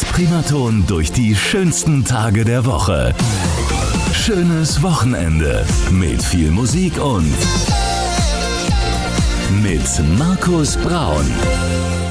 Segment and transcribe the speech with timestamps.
[0.00, 3.16] Mit Primaton durch die schönsten Tage der Woche.
[4.12, 7.34] Schönes Wochenende mit viel Musik und
[9.60, 9.82] mit
[10.16, 11.26] Markus Braun.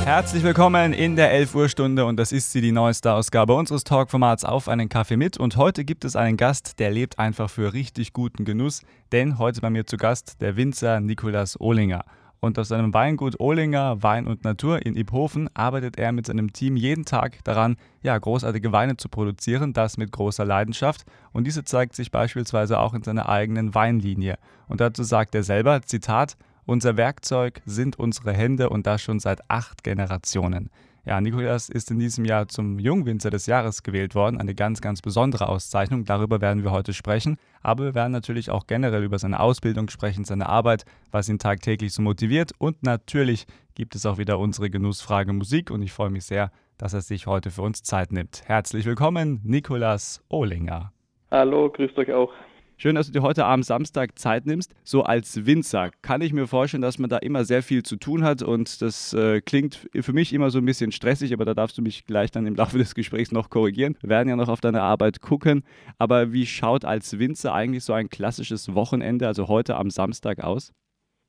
[0.03, 3.85] Herzlich willkommen in der 11 Uhr Stunde und das ist sie, die neueste Ausgabe unseres
[3.85, 5.37] Talkformats Auf einen Kaffee mit.
[5.37, 8.81] Und heute gibt es einen Gast, der lebt einfach für richtig guten Genuss,
[9.13, 12.03] denn heute bei mir zu Gast der Winzer Nikolas Ohlinger.
[12.39, 16.75] Und auf seinem Weingut Ohlinger Wein und Natur in Iphofen arbeitet er mit seinem Team
[16.75, 21.03] jeden Tag daran, ja, großartige Weine zu produzieren, das mit großer Leidenschaft.
[21.33, 24.37] Und diese zeigt sich beispielsweise auch in seiner eigenen Weinlinie.
[24.67, 29.49] Und dazu sagt er selber, Zitat, unser Werkzeug sind unsere Hände und das schon seit
[29.49, 30.69] acht Generationen.
[31.07, 34.41] Ja, Nikolas ist in diesem Jahr zum Jungwinzer des Jahres gewählt worden.
[34.41, 36.03] Eine ganz, ganz besondere Auszeichnung.
[36.03, 37.37] Darüber werden wir heute sprechen.
[37.61, 41.93] Aber wir werden natürlich auch generell über seine Ausbildung sprechen, seine Arbeit, was ihn tagtäglich
[41.93, 42.51] so motiviert.
[42.57, 45.71] Und natürlich gibt es auch wieder unsere Genussfrage Musik.
[45.71, 48.43] Und ich freue mich sehr, dass er sich heute für uns Zeit nimmt.
[48.45, 50.91] Herzlich willkommen, Nikolas Ohlinger.
[51.31, 52.33] Hallo, grüßt euch auch.
[52.79, 54.75] Schön, dass du dir heute Abend Samstag Zeit nimmst.
[54.83, 58.23] So als Winzer kann ich mir vorstellen, dass man da immer sehr viel zu tun
[58.23, 61.79] hat und das äh, klingt für mich immer so ein bisschen stressig, aber da darfst
[61.79, 63.97] du mich gleich dann im Laufe des Gesprächs noch korrigieren.
[64.01, 65.63] Wir werden ja noch auf deine Arbeit gucken.
[65.97, 70.71] Aber wie schaut als Winzer eigentlich so ein klassisches Wochenende, also heute am Samstag aus?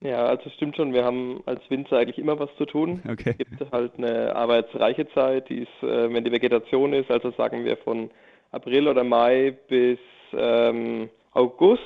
[0.02, 3.00] Ja, also stimmt schon, wir haben als Winzer eigentlich immer was zu tun.
[3.10, 3.36] Okay.
[3.38, 7.64] Es gibt halt eine arbeitsreiche Zeit, die ist, äh, wenn die Vegetation ist, also sagen
[7.64, 8.10] wir von
[8.50, 9.98] April oder Mai bis
[10.34, 11.08] ähm,
[11.39, 11.83] August,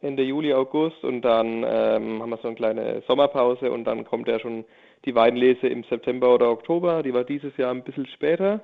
[0.00, 4.26] Ende Juli, August und dann ähm, haben wir so eine kleine Sommerpause und dann kommt
[4.26, 4.64] ja schon
[5.04, 7.02] die Weinlese im September oder Oktober.
[7.02, 8.60] Die war dieses Jahr ein bisschen später.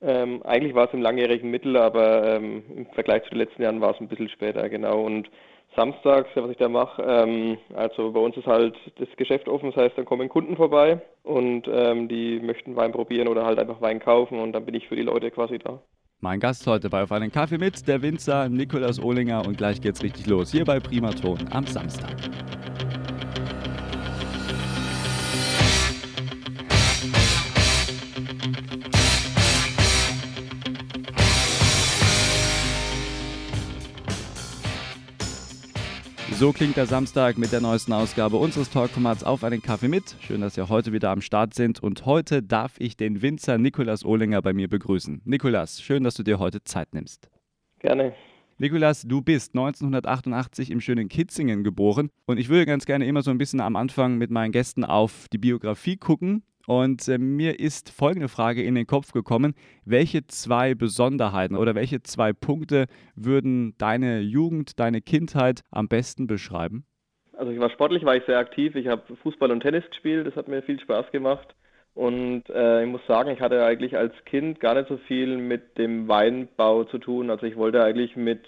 [0.00, 3.82] Ähm, eigentlich war es im langjährigen Mittel, aber ähm, im Vergleich zu den letzten Jahren
[3.82, 5.02] war es ein bisschen später, genau.
[5.02, 5.28] Und
[5.76, 9.84] samstags, was ich da mache, ähm, also bei uns ist halt das Geschäft offen, das
[9.84, 14.00] heißt, dann kommen Kunden vorbei und ähm, die möchten Wein probieren oder halt einfach Wein
[14.00, 15.78] kaufen und dann bin ich für die Leute quasi da.
[16.24, 20.04] Mein Gast heute bei Auf einen Kaffee mit, der Winzer Nikolaus Ohlinger und gleich geht's
[20.04, 22.14] richtig los, hier bei Primaton am Samstag.
[36.42, 40.16] So klingt der Samstag mit der neuesten Ausgabe unseres Talkformats auf einen Kaffee mit.
[40.22, 44.04] Schön, dass ihr heute wieder am Start sind und heute darf ich den Winzer Nikolas
[44.04, 45.22] Ohlinger bei mir begrüßen.
[45.24, 47.30] Nikolas, schön, dass du dir heute Zeit nimmst.
[47.78, 48.12] Gerne.
[48.58, 53.30] Nikolas, du bist 1988 im schönen Kitzingen geboren und ich würde ganz gerne immer so
[53.30, 56.42] ein bisschen am Anfang mit meinen Gästen auf die Biografie gucken.
[56.66, 59.54] Und äh, mir ist folgende Frage in den Kopf gekommen.
[59.84, 62.86] Welche zwei Besonderheiten oder welche zwei Punkte
[63.16, 66.84] würden deine Jugend, deine Kindheit am besten beschreiben?
[67.36, 68.74] Also ich war sportlich, war ich sehr aktiv.
[68.76, 71.54] Ich habe Fußball und Tennis gespielt, das hat mir viel Spaß gemacht.
[71.94, 75.76] Und äh, ich muss sagen, ich hatte eigentlich als Kind gar nicht so viel mit
[75.76, 77.30] dem Weinbau zu tun.
[77.30, 78.46] Also ich wollte eigentlich mit,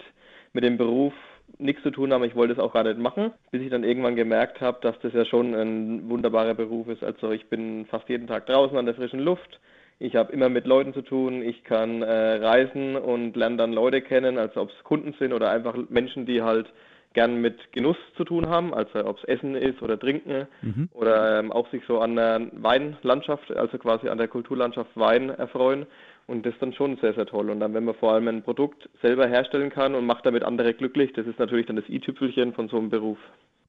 [0.53, 1.13] mit dem Beruf
[1.57, 2.23] nichts zu tun haben.
[2.23, 5.13] Ich wollte es auch gar nicht machen, bis ich dann irgendwann gemerkt habe, dass das
[5.13, 7.03] ja schon ein wunderbarer Beruf ist.
[7.03, 9.59] Also ich bin fast jeden Tag draußen an der frischen Luft.
[9.97, 11.41] Ich habe immer mit Leuten zu tun.
[11.41, 15.49] Ich kann äh, reisen und lerne dann Leute kennen, also ob es Kunden sind oder
[15.49, 16.67] einfach Menschen, die halt
[17.13, 20.89] gern mit Genuss zu tun haben, also ob es Essen ist oder Trinken mhm.
[20.93, 25.87] oder ähm, auch sich so an der Weinlandschaft, also quasi an der Kulturlandschaft Wein erfreuen.
[26.27, 27.49] Und das ist dann schon sehr, sehr toll.
[27.49, 30.73] Und dann, wenn man vor allem ein Produkt selber herstellen kann und macht damit andere
[30.73, 33.19] glücklich, das ist natürlich dann das i-Tüpfelchen von so einem Beruf.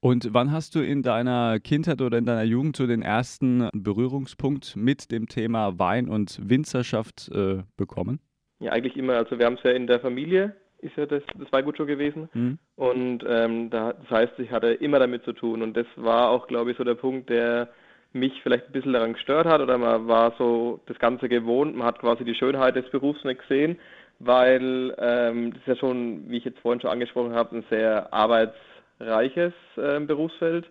[0.01, 4.77] Und wann hast du in deiner Kindheit oder in deiner Jugend so den ersten Berührungspunkt
[4.77, 8.21] mit dem Thema Wein und Winzerschaft äh, bekommen?
[8.61, 9.15] Ja, eigentlich immer.
[9.15, 12.29] Also wir haben es ja in der Familie, ist ja das, das Weingut schon gewesen.
[12.33, 12.59] Mhm.
[12.77, 15.63] Und ähm, da, das heißt, ich hatte immer damit zu tun.
[15.63, 17.69] Und das war auch, glaube ich, so der Punkt, der
[18.17, 21.87] mich vielleicht ein bisschen daran gestört hat oder man war so das Ganze gewohnt, man
[21.87, 23.79] hat quasi die Schönheit des Berufs nicht gesehen,
[24.19, 28.13] weil ähm, das ist ja schon, wie ich jetzt vorhin schon angesprochen habe, ein sehr
[28.13, 30.67] arbeitsreiches äh, Berufsfeld.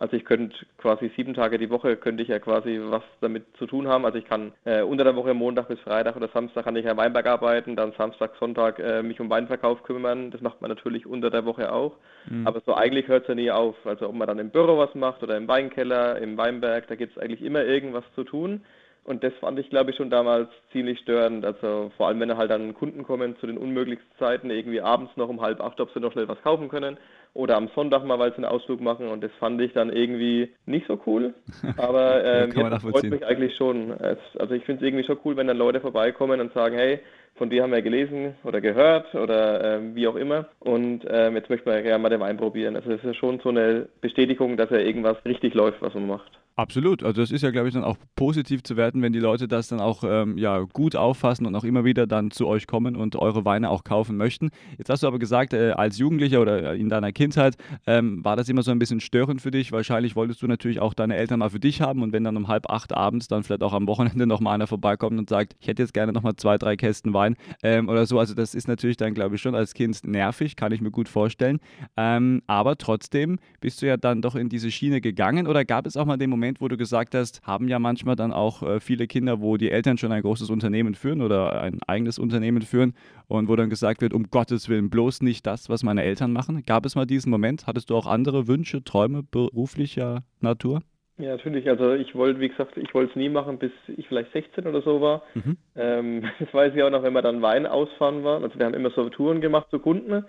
[0.00, 3.66] Also ich könnte quasi sieben Tage die Woche könnte ich ja quasi was damit zu
[3.66, 4.06] tun haben.
[4.06, 6.96] Also ich kann äh, unter der Woche Montag bis Freitag oder Samstag kann ich ja
[6.96, 10.30] Weinberg arbeiten, dann Samstag, Sonntag äh, mich um Weinverkauf kümmern.
[10.30, 11.98] Das macht man natürlich unter der Woche auch.
[12.30, 12.46] Mhm.
[12.46, 13.76] Aber so eigentlich hört es ja nie auf.
[13.84, 17.14] Also ob man dann im Büro was macht oder im Weinkeller, im Weinberg, da gibt
[17.14, 18.62] es eigentlich immer irgendwas zu tun.
[19.04, 21.44] Und das fand ich, glaube ich, schon damals ziemlich störend.
[21.44, 25.28] Also vor allem, wenn halt dann Kunden kommen zu den unmöglichsten Zeiten, irgendwie abends noch
[25.28, 26.98] um halb acht, ob sie noch schnell was kaufen können
[27.34, 30.50] oder am Sonntag mal, weil sie einen Ausflug machen und das fand ich dann irgendwie
[30.66, 31.34] nicht so cool.
[31.76, 33.92] Aber äh, ja, das freut mich eigentlich schon.
[33.92, 37.00] Es, also ich finde es irgendwie schon cool, wenn dann Leute vorbeikommen und sagen, hey,
[37.36, 41.48] von dir haben wir gelesen oder gehört oder äh, wie auch immer und ähm, jetzt
[41.48, 42.76] möchten wir gerne mal den Wein probieren.
[42.76, 46.39] Also das ist schon so eine Bestätigung, dass er irgendwas richtig läuft, was man macht.
[46.56, 47.02] Absolut.
[47.02, 49.68] Also das ist ja, glaube ich, dann auch positiv zu werten, wenn die Leute das
[49.68, 53.16] dann auch ähm, ja, gut auffassen und auch immer wieder dann zu euch kommen und
[53.16, 54.50] eure Weine auch kaufen möchten.
[54.76, 57.56] Jetzt hast du aber gesagt, äh, als Jugendlicher oder in deiner Kindheit
[57.86, 59.72] ähm, war das immer so ein bisschen störend für dich.
[59.72, 62.48] Wahrscheinlich wolltest du natürlich auch deine Eltern mal für dich haben und wenn dann um
[62.48, 65.82] halb acht abends dann vielleicht auch am Wochenende nochmal einer vorbeikommt und sagt, ich hätte
[65.82, 68.18] jetzt gerne nochmal zwei, drei Kästen Wein ähm, oder so.
[68.18, 71.08] Also das ist natürlich dann, glaube ich, schon als Kind nervig, kann ich mir gut
[71.08, 71.58] vorstellen.
[71.96, 75.96] Ähm, aber trotzdem bist du ja dann doch in diese Schiene gegangen oder gab es
[75.96, 78.80] auch mal den Moment, Moment, wo du gesagt hast, haben ja manchmal dann auch äh,
[78.80, 82.94] viele Kinder, wo die Eltern schon ein großes Unternehmen führen oder ein eigenes Unternehmen führen
[83.28, 86.64] und wo dann gesagt wird, um Gottes Willen bloß nicht das, was meine Eltern machen.
[86.66, 87.68] Gab es mal diesen Moment?
[87.68, 90.82] Hattest du auch andere Wünsche, Träume beruflicher Natur?
[91.18, 91.68] Ja, natürlich.
[91.68, 94.82] Also ich wollte, wie gesagt, ich wollte es nie machen, bis ich vielleicht 16 oder
[94.82, 95.22] so war.
[95.34, 95.56] Mhm.
[95.76, 98.42] Ähm, das weiß ich auch noch, wenn wir dann Wein ausfahren waren.
[98.42, 100.24] Also wir haben immer so Touren gemacht zu Kunden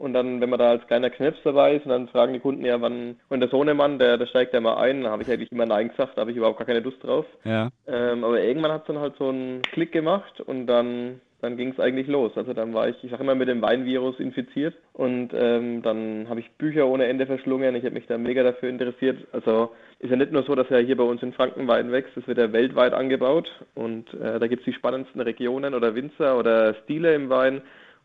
[0.00, 2.64] und dann, wenn man da als kleiner Knips dabei ist, und dann fragen die Kunden
[2.64, 5.52] ja, wann, und der Sohnemann, der, der steigt ja mal ein, da habe ich eigentlich
[5.52, 7.26] immer Nein gesagt, da habe ich überhaupt gar keine Lust drauf.
[7.44, 7.68] Ja.
[7.86, 11.72] Ähm, aber irgendwann hat es dann halt so einen Klick gemacht und dann, dann ging
[11.72, 12.32] es eigentlich los.
[12.34, 16.40] Also dann war ich, ich sage immer, mit dem Weinvirus infiziert und ähm, dann habe
[16.40, 17.74] ich Bücher ohne Ende verschlungen.
[17.74, 19.18] Ich habe mich da mega dafür interessiert.
[19.32, 22.16] Also ist ja nicht nur so, dass er hier bei uns in Franken Wein wächst,
[22.16, 26.38] es wird ja weltweit angebaut und äh, da gibt es die spannendsten Regionen oder Winzer
[26.38, 27.60] oder Stile im Wein.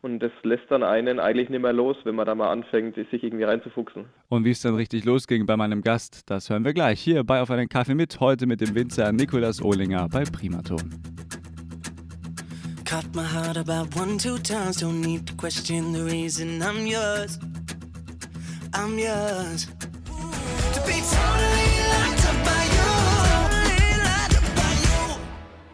[0.06, 3.24] Und das lässt dann einen eigentlich nicht mehr los, wenn man da mal anfängt, sich
[3.24, 4.04] irgendwie reinzufuchsen.
[4.28, 7.40] Und wie es dann richtig losging bei meinem Gast, das hören wir gleich hier bei
[7.40, 10.94] Auf einen Kaffee mit, heute mit dem Winzer Nikolas Ohlinger bei Primaton.
[12.84, 17.40] Cut my heart about one, two times, don't need to question the reason I'm yours.
[18.74, 19.66] I'm yours.
[20.74, 22.25] To be totally locked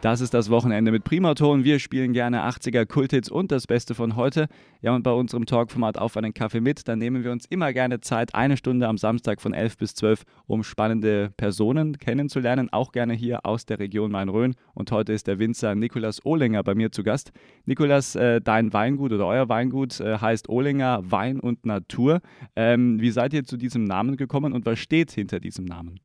[0.03, 1.63] Das ist das Wochenende mit Primaton.
[1.63, 4.49] Wir spielen gerne 80er Kulthits und das Beste von heute.
[4.81, 8.01] Ja, und bei unserem Talkformat Auf einen Kaffee mit, dann nehmen wir uns immer gerne
[8.01, 13.13] Zeit, eine Stunde am Samstag von 11 bis 12, um spannende Personen kennenzulernen, auch gerne
[13.13, 14.55] hier aus der Region Main-Rhön.
[14.73, 17.31] Und heute ist der Winzer Nikolas Ohlinger bei mir zu Gast.
[17.63, 22.19] Nikolas, äh, dein Weingut oder euer Weingut äh, heißt Ohlinger Wein und Natur.
[22.57, 26.01] Ähm, wie seid ihr zu diesem Namen gekommen und was steht hinter diesem Namen?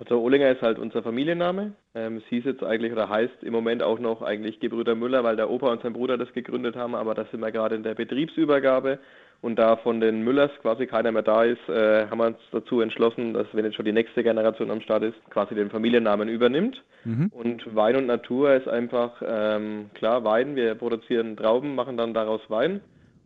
[0.00, 1.74] Also Ohlinger ist halt unser Familienname.
[1.94, 5.36] Ähm, es hieß jetzt eigentlich oder heißt im Moment auch noch eigentlich Gebrüder Müller, weil
[5.36, 7.94] der Opa und sein Bruder das gegründet haben, aber da sind wir gerade in der
[7.94, 8.98] Betriebsübergabe
[9.42, 12.80] und da von den Müllers quasi keiner mehr da ist, äh, haben wir uns dazu
[12.80, 16.82] entschlossen, dass wenn jetzt schon die nächste Generation am Start ist, quasi den Familiennamen übernimmt.
[17.04, 17.30] Mhm.
[17.32, 20.56] Und Wein und Natur ist einfach ähm, klar Wein.
[20.56, 22.80] Wir produzieren Trauben, machen dann daraus Wein.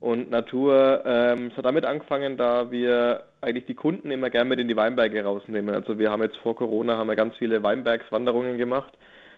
[0.05, 4.61] Und Natur, ähm, es hat damit angefangen, da wir eigentlich die Kunden immer gerne mit
[4.61, 5.75] in die Weinberge rausnehmen.
[5.75, 8.93] Also wir haben jetzt vor Corona haben wir ganz viele Weinbergswanderungen gemacht.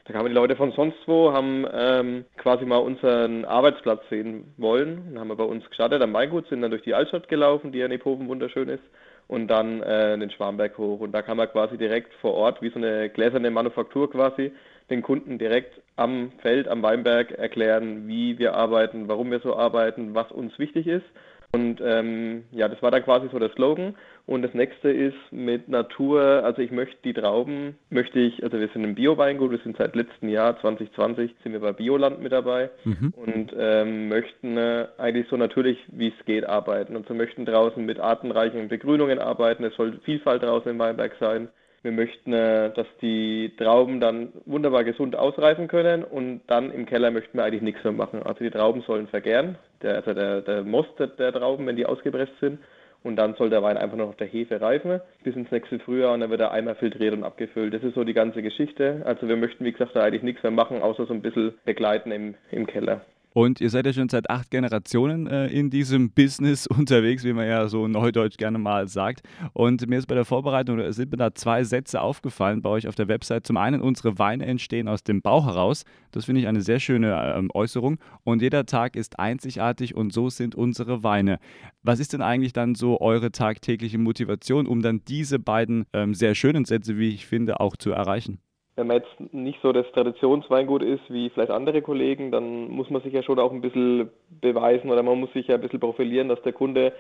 [0.07, 5.11] Da kamen die Leute von sonst wo, haben ähm, quasi mal unseren Arbeitsplatz sehen wollen.
[5.11, 7.79] Dann haben wir bei uns gestartet am Weingut, sind dann durch die Altstadt gelaufen, die
[7.79, 8.83] ja in Ephofen wunderschön ist,
[9.29, 10.99] und dann äh, den Schwarmberg hoch.
[10.99, 14.51] Und da kann man quasi direkt vor Ort, wie so eine gläserne Manufaktur quasi,
[14.91, 20.15] den Kunden direkt am Feld, am Weinberg erklären, wie wir arbeiten, warum wir so arbeiten,
[20.15, 21.07] was uns wichtig ist.
[21.53, 23.95] Und ähm, ja, das war dann quasi so der Slogan.
[24.27, 28.69] Und das nächste ist mit Natur, also ich möchte die Trauben, möchte ich, also wir
[28.69, 32.71] sind im Bio-Weingut, wir sind seit letztem Jahr 2020 sind wir bei Bioland mit dabei
[32.85, 33.15] mhm.
[33.17, 36.97] und ähm, möchten äh, eigentlich so natürlich wie es geht arbeiten.
[36.97, 39.65] Und so möchten draußen mit artenreichen Begrünungen arbeiten.
[39.65, 41.49] Es soll Vielfalt draußen im Weinberg sein.
[41.87, 47.13] Wir möchten, äh, dass die Trauben dann wunderbar gesund ausreifen können und dann im Keller
[47.13, 48.25] möchten wir eigentlich nichts mehr machen.
[48.25, 52.33] Also die Trauben sollen vergären, der, also der, der Most der Trauben, wenn die ausgepresst
[52.41, 52.59] sind.
[53.05, 56.13] Und dann soll der Wein einfach noch auf der Hefe reifen bis ins nächste Frühjahr
[56.13, 57.73] und dann wird er einmal filtriert und abgefüllt.
[57.73, 59.03] Das ist so die ganze Geschichte.
[59.05, 62.11] Also wir möchten, wie gesagt, da eigentlich nichts mehr machen, außer so ein bisschen begleiten
[62.11, 63.03] im, im Keller.
[63.37, 67.47] Und ihr seid ja schon seit acht Generationen äh, in diesem Business unterwegs, wie man
[67.47, 69.21] ja so neudeutsch gerne mal sagt.
[69.53, 72.95] Und mir ist bei der Vorbereitung, sind mir da zwei Sätze aufgefallen bei euch auf
[72.95, 73.47] der Website.
[73.47, 75.85] Zum einen, unsere Weine entstehen aus dem Bauch heraus.
[76.13, 77.99] Das finde ich eine sehr schöne ähm, Äußerung.
[78.25, 81.39] Und jeder Tag ist einzigartig und so sind unsere Weine.
[81.83, 86.35] Was ist denn eigentlich dann so eure tagtägliche Motivation, um dann diese beiden ähm, sehr
[86.35, 88.39] schönen Sätze, wie ich finde, auch zu erreichen?
[88.77, 93.03] Wenn man jetzt nicht so das Traditionsweingut ist wie vielleicht andere Kollegen, dann muss man
[93.03, 96.29] sich ja schon auch ein bisschen beweisen oder man muss sich ja ein bisschen profilieren,
[96.29, 96.93] dass der Kunde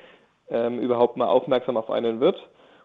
[0.49, 2.37] ähm, überhaupt mal aufmerksam auf einen wird.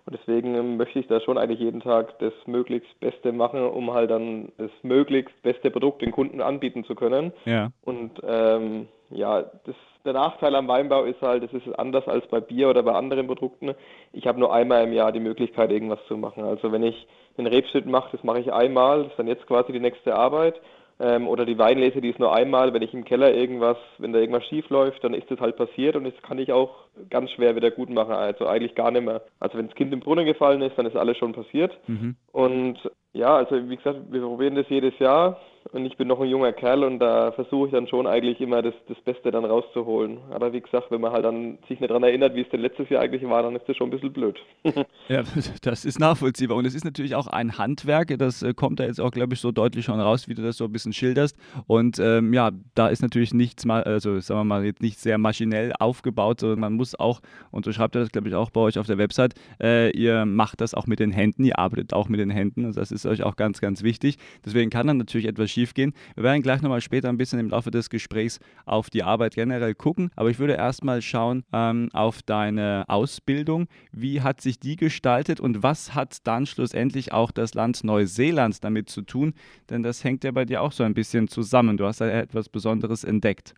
[0.06, 3.94] Und deswegen ähm, möchte ich da schon eigentlich jeden Tag das möglichst Beste machen, um
[3.94, 7.32] halt dann das möglichst beste Produkt den Kunden anbieten zu können.
[7.46, 7.70] Ja.
[7.84, 12.40] Und ähm, ja, das, der Nachteil am Weinbau ist halt, es ist anders als bei
[12.40, 13.74] Bier oder bei anderen Produkten.
[14.14, 16.44] Ich habe nur einmal im Jahr die Möglichkeit, irgendwas zu machen.
[16.44, 19.72] Also wenn ich den Rebschnitt mache, das mache ich einmal, das ist dann jetzt quasi
[19.72, 20.60] die nächste Arbeit.
[21.00, 24.20] Ähm, oder die Weinlese, die ist nur einmal, wenn ich im Keller irgendwas, wenn da
[24.20, 26.76] irgendwas schief läuft, dann ist das halt passiert und das kann ich auch
[27.10, 28.14] ganz schwer wieder gut machen.
[28.14, 29.24] Also eigentlich gar nicht mehr.
[29.40, 31.76] Also wenn das Kind im Brunnen gefallen ist, dann ist alles schon passiert.
[31.88, 32.16] Mhm.
[32.32, 32.78] Und
[33.14, 35.40] ja, also wie gesagt, wir probieren das jedes Jahr
[35.74, 38.62] und ich bin noch ein junger Kerl und da versuche ich dann schon eigentlich immer
[38.62, 40.20] das, das Beste dann rauszuholen.
[40.32, 42.90] Aber wie gesagt, wenn man halt dann sich nicht daran erinnert, wie es denn letztes
[42.90, 44.38] Jahr eigentlich war, dann ist das schon ein bisschen blöd.
[45.08, 45.24] ja,
[45.62, 49.00] das ist nachvollziehbar und es ist natürlich auch ein Handwerk, das äh, kommt da jetzt
[49.00, 51.38] auch, glaube ich, so deutlich schon raus, wie du das so ein bisschen schilderst.
[51.68, 55.18] Und ähm, ja, da ist natürlich nichts mal, also sagen wir mal, jetzt nicht sehr
[55.18, 58.62] maschinell aufgebaut, sondern man muss auch, und so schreibt ihr das, glaube ich, auch bei
[58.62, 62.10] euch auf der Website, äh, ihr macht das auch mit den Händen, ihr arbeitet auch
[62.10, 64.18] mit den Händen, also das ist euch auch ganz, ganz wichtig.
[64.46, 65.94] Deswegen kann dann natürlich etwas schiefgehen.
[66.16, 69.76] Wir werden gleich nochmal später ein bisschen im Laufe des Gesprächs auf die Arbeit generell
[69.76, 73.68] gucken, aber ich würde erstmal schauen ähm, auf deine Ausbildung.
[73.92, 78.90] Wie hat sich die gestaltet und was hat dann schlussendlich auch das Land Neuseeland damit
[78.90, 79.34] zu tun?
[79.70, 81.78] Denn das hängt ja bei dir auch so ein bisschen zusammen.
[81.78, 83.54] Du hast ja etwas Besonderes entdeckt.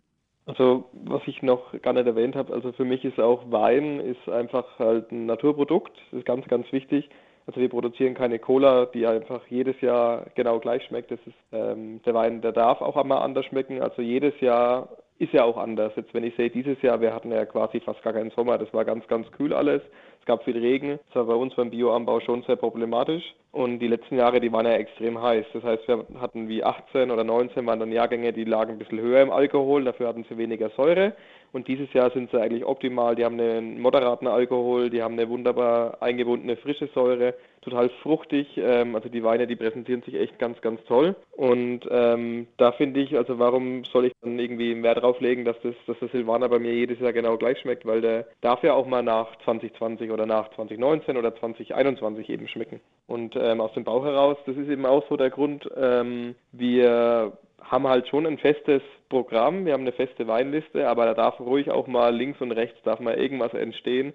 [0.46, 4.28] Also was ich noch gar nicht erwähnt habe, also für mich ist auch Wein ist
[4.28, 7.08] einfach halt ein Naturprodukt, das ist ganz, ganz wichtig.
[7.46, 11.10] Also wir produzieren keine Cola, die einfach jedes Jahr genau gleich schmeckt.
[11.10, 13.82] Das ist ähm, der Wein, der darf auch einmal anders schmecken.
[13.82, 15.92] Also jedes Jahr ist ja auch anders.
[15.96, 18.72] Jetzt wenn ich sehe, dieses Jahr, wir hatten ja quasi fast gar keinen Sommer, das
[18.72, 19.82] war ganz, ganz kühl alles.
[20.20, 20.98] Es gab viel Regen.
[21.08, 23.22] Das war bei uns beim Bioanbau schon sehr problematisch.
[23.52, 25.44] Und die letzten Jahre, die waren ja extrem heiß.
[25.52, 29.00] Das heißt, wir hatten wie 18 oder 19 waren dann Jahrgänge, die lagen ein bisschen
[29.00, 31.12] höher im Alkohol, dafür hatten sie weniger Säure.
[31.54, 33.14] Und dieses Jahr sind sie eigentlich optimal.
[33.14, 37.34] Die haben einen moderaten Alkohol, die haben eine wunderbar eingebundene frische Säure,
[37.64, 38.56] total fruchtig.
[38.56, 41.16] Ähm, also die Weine, die präsentieren sich echt ganz, ganz toll.
[41.32, 45.56] Und ähm, da finde ich, also warum soll ich dann irgendwie mehr drauf legen, dass
[45.62, 48.74] das, dass der Silvaner bei mir jedes Jahr genau gleich schmeckt, weil der darf ja
[48.74, 52.80] auch mal nach 2020 oder nach 2019 oder 2021 eben schmecken.
[53.06, 57.32] Und ähm, aus dem Bauch heraus, das ist eben auch so der Grund, ähm, wir
[57.60, 61.70] haben halt schon ein festes Programm, wir haben eine feste Weinliste, aber da darf ruhig
[61.70, 64.12] auch mal links und rechts darf mal irgendwas entstehen,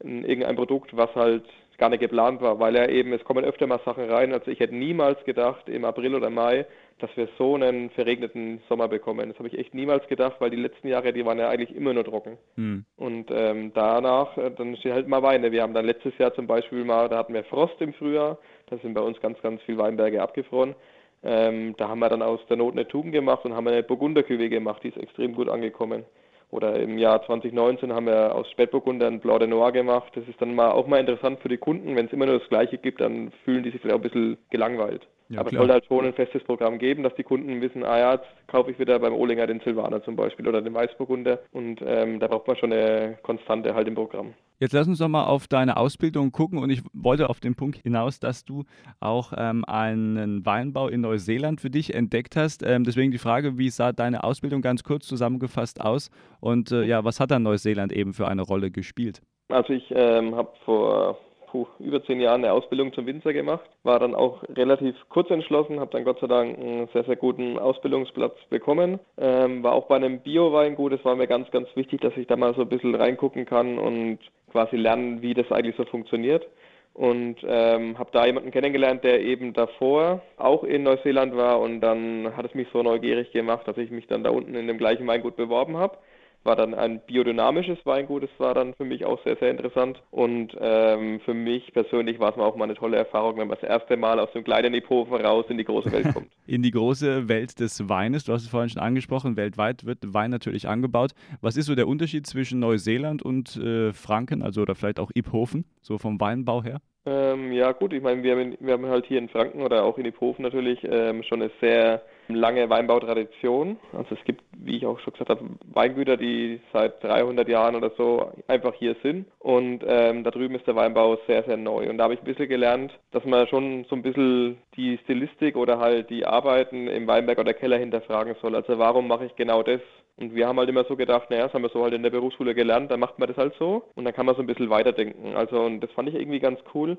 [0.00, 1.44] irgendein Produkt, was halt
[1.78, 4.32] gar nicht geplant war, weil er eben, es kommen öfter mal Sachen rein.
[4.32, 6.66] Also ich hätte niemals gedacht im April oder Mai,
[6.98, 9.28] dass wir so einen verregneten Sommer bekommen.
[9.28, 11.92] Das habe ich echt niemals gedacht, weil die letzten Jahre, die waren ja eigentlich immer
[11.92, 12.38] nur trocken.
[12.56, 12.84] Hm.
[12.96, 15.52] Und ähm, danach, äh, dann stehen halt mal Weine.
[15.52, 18.38] Wir haben dann letztes Jahr zum Beispiel mal, da hatten wir Frost im Frühjahr,
[18.70, 20.74] da sind bei uns ganz, ganz viele Weinberge abgefroren.
[21.22, 24.48] Ähm, da haben wir dann aus der Not eine Tuben gemacht und haben eine Burgunderküwe
[24.48, 26.04] gemacht, die ist extrem gut angekommen.
[26.50, 30.12] Oder im Jahr 2019 haben wir aus Spätburgunder ein Blanc de Noir gemacht.
[30.14, 31.96] Das ist dann mal auch mal interessant für die Kunden.
[31.96, 34.38] Wenn es immer nur das Gleiche gibt, dann fühlen die sich vielleicht auch ein bisschen
[34.50, 35.06] gelangweilt.
[35.28, 35.62] Ja, Aber klar.
[35.62, 38.26] es sollte halt schon ein festes Programm geben, dass die Kunden wissen, ah ja, jetzt
[38.46, 41.40] kaufe ich wieder beim Ohlinger den Silvaner zum Beispiel oder den Weißburgunder.
[41.52, 44.34] Und ähm, da braucht man schon eine Konstante halt im Programm.
[44.58, 47.76] Jetzt lass uns doch mal auf deine Ausbildung gucken und ich wollte auf den Punkt
[47.76, 48.64] hinaus, dass du
[49.00, 52.62] auch ähm, einen Weinbau in Neuseeland für dich entdeckt hast.
[52.62, 57.04] Ähm, deswegen die Frage, wie sah deine Ausbildung ganz kurz zusammengefasst aus und äh, ja,
[57.04, 59.20] was hat dann Neuseeland eben für eine Rolle gespielt?
[59.48, 63.98] Also ich ähm, habe vor puh, über zehn Jahren eine Ausbildung zum Winzer gemacht, war
[63.98, 68.36] dann auch relativ kurz entschlossen, habe dann Gott sei Dank einen sehr, sehr guten Ausbildungsplatz
[68.50, 72.26] bekommen, ähm, war auch bei einem Bio-Weingut, es war mir ganz, ganz wichtig, dass ich
[72.26, 74.18] da mal so ein bisschen reingucken kann und
[74.50, 76.46] quasi lernen, wie das eigentlich so funktioniert.
[76.94, 82.34] Und ähm, habe da jemanden kennengelernt, der eben davor auch in Neuseeland war und dann
[82.34, 85.06] hat es mich so neugierig gemacht, dass ich mich dann da unten in dem gleichen
[85.06, 85.98] Weingut beworben habe
[86.46, 88.22] war dann ein biodynamisches Weingut.
[88.22, 90.02] Das war dann für mich auch sehr, sehr interessant.
[90.10, 93.68] Und ähm, für mich persönlich war es auch mal eine tolle Erfahrung, wenn man das
[93.68, 96.28] erste Mal aus dem kleinen Iphofen raus in die große Welt kommt.
[96.46, 98.24] in die große Welt des Weines.
[98.24, 101.12] Du hast es vorhin schon angesprochen, weltweit wird Wein natürlich angebaut.
[101.40, 105.64] Was ist so der Unterschied zwischen Neuseeland und äh, Franken, also oder vielleicht auch Iphofen,
[105.82, 106.80] so vom Weinbau her?
[107.06, 110.06] Ähm, ja gut, ich meine, wir, wir, haben halt hier in Franken oder auch in
[110.06, 113.76] Iphofen natürlich ähm, schon eine sehr lange Weinbautradition.
[113.92, 117.90] Also es gibt, wie ich auch schon gesagt habe, Weingüter, die seit 300 Jahren oder
[117.96, 119.26] so einfach hier sind.
[119.38, 121.88] Und ähm, da drüben ist der Weinbau sehr, sehr neu.
[121.88, 125.56] Und da habe ich ein bisschen gelernt, dass man schon so ein bisschen die Stilistik
[125.56, 128.54] oder halt die Arbeiten im Weinberg oder Keller hinterfragen soll.
[128.54, 129.80] Also warum mache ich genau das?
[130.18, 132.10] Und wir haben halt immer so gedacht, naja, das haben wir so halt in der
[132.10, 134.70] Berufsschule gelernt, dann macht man das halt so und dann kann man so ein bisschen
[134.70, 135.36] weiterdenken.
[135.36, 136.96] Also und das fand ich irgendwie ganz cool.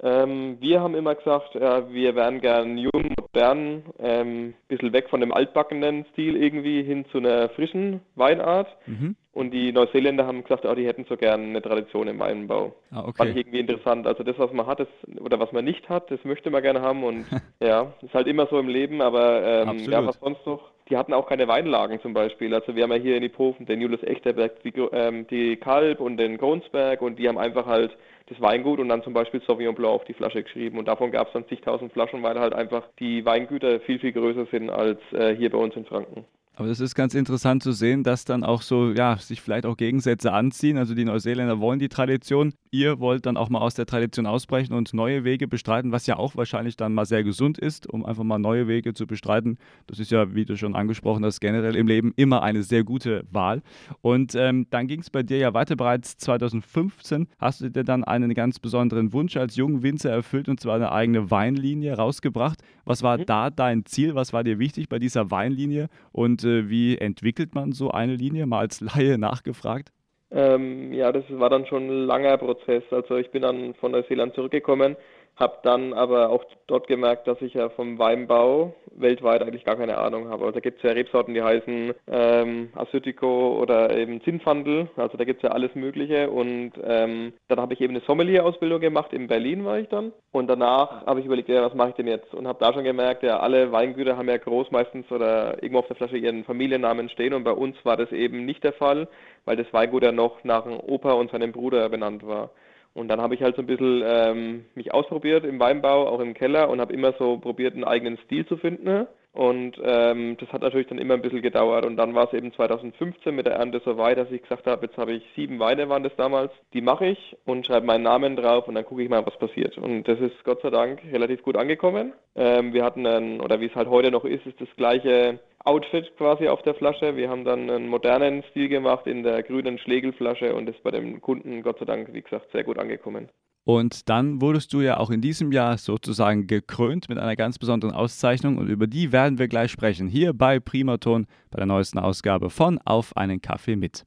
[0.00, 5.20] Ähm, wir haben immer gesagt, ja, wir wären gern jung, modern, ähm, bisschen weg von
[5.20, 8.68] dem altbackenen Stil irgendwie hin zu einer frischen Weinart.
[8.86, 9.16] Mhm.
[9.38, 12.74] Und die Neuseeländer haben gesagt, oh, die hätten so gern eine Tradition im Weinbau.
[12.90, 13.12] Ah, okay.
[13.16, 14.06] Fand ich irgendwie interessant.
[14.06, 14.88] Also das, was man hat, das,
[15.20, 17.04] oder was man nicht hat, das möchte man gerne haben.
[17.04, 17.26] Und
[17.60, 20.70] ja, ist halt immer so im Leben, aber ähm, ja, was sonst noch?
[20.90, 22.54] die hatten auch keine Weinlagen zum Beispiel.
[22.54, 26.16] Also wir haben ja hier in Iphofen den Julius Echterberg, die, ähm, die Kalb und
[26.16, 27.94] den Gronsberg und die haben einfach halt
[28.30, 31.26] das Weingut und dann zum Beispiel Sauvignon Blanc auf die Flasche geschrieben und davon gab
[31.26, 35.00] es dann zigtausend Flaschen, weil halt einfach die die Weingüter viel, viel größer sind als
[35.12, 36.24] äh, hier bei uns in Franken.
[36.58, 39.76] Aber das ist ganz interessant zu sehen, dass dann auch so, ja, sich vielleicht auch
[39.76, 40.76] Gegensätze anziehen.
[40.76, 42.52] Also die Neuseeländer wollen die Tradition.
[42.70, 46.16] Ihr wollt dann auch mal aus der Tradition ausbrechen und neue Wege bestreiten, was ja
[46.16, 49.58] auch wahrscheinlich dann mal sehr gesund ist, um einfach mal neue Wege zu bestreiten.
[49.86, 53.24] Das ist ja, wie du schon angesprochen hast, generell im Leben immer eine sehr gute
[53.30, 53.62] Wahl.
[54.02, 55.76] Und ähm, dann ging es bei dir ja weiter.
[55.76, 60.60] Bereits 2015 hast du dir dann einen ganz besonderen Wunsch als jungen Winzer erfüllt und
[60.60, 62.60] zwar eine eigene Weinlinie rausgebracht.
[62.84, 63.26] Was war mhm.
[63.26, 64.14] da dein Ziel?
[64.14, 65.88] Was war dir wichtig bei dieser Weinlinie?
[66.12, 68.46] Und äh, wie entwickelt man so eine Linie?
[68.46, 69.92] Mal als Laie nachgefragt.
[70.30, 72.82] Ähm, ja, das war dann schon ein langer Prozess.
[72.90, 74.96] Also ich bin dann von Neuseeland zurückgekommen
[75.38, 79.98] habe dann aber auch dort gemerkt, dass ich ja vom Weinbau weltweit eigentlich gar keine
[79.98, 80.44] Ahnung habe.
[80.44, 84.90] Also da gibt es ja Rebsorten, die heißen ähm, Assyrtiko oder eben Zinfandel.
[84.96, 86.28] Also da gibt es ja alles Mögliche.
[86.30, 89.12] Und ähm, dann habe ich eben eine Sommelier-Ausbildung gemacht.
[89.12, 90.12] In Berlin war ich dann.
[90.32, 92.34] Und danach habe ich überlegt, ja, was mache ich denn jetzt?
[92.34, 95.86] Und habe da schon gemerkt, ja, alle Weingüter haben ja groß meistens oder irgendwo auf
[95.86, 97.32] der Flasche ihren Familiennamen stehen.
[97.32, 99.06] Und bei uns war das eben nicht der Fall,
[99.44, 102.50] weil das Weingut ja noch nach dem Opa und seinem Bruder benannt war.
[102.98, 106.34] Und dann habe ich halt so ein bisschen ähm, mich ausprobiert im Weinbau, auch im
[106.34, 109.06] Keller und habe immer so probiert, einen eigenen Stil zu finden.
[109.32, 111.86] Und ähm, das hat natürlich dann immer ein bisschen gedauert.
[111.86, 114.86] Und dann war es eben 2015 mit der Ernte so weit, dass ich gesagt habe,
[114.86, 118.34] jetzt habe ich sieben Weine, waren das damals, die mache ich und schreibe meinen Namen
[118.34, 119.78] drauf und dann gucke ich mal, was passiert.
[119.78, 122.14] Und das ist Gott sei Dank relativ gut angekommen.
[122.34, 126.16] Ähm, wir hatten dann, oder wie es halt heute noch ist, ist das gleiche Outfit
[126.16, 127.16] quasi auf der Flasche.
[127.16, 131.20] Wir haben dann einen modernen Stil gemacht in der grünen Schlegelflasche und ist bei dem
[131.20, 133.28] Kunden Gott sei Dank, wie gesagt, sehr gut angekommen.
[133.64, 137.94] Und dann wurdest du ja auch in diesem Jahr sozusagen gekrönt mit einer ganz besonderen
[137.94, 140.08] Auszeichnung und über die werden wir gleich sprechen.
[140.08, 144.04] Hier bei Primaton bei der neuesten Ausgabe von Auf einen Kaffee mit.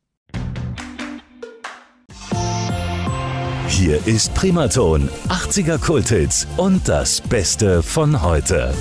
[3.67, 8.73] Hier ist Primaton, 80er Kulthits und das Beste von heute.